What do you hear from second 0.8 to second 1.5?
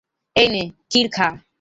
খির খা।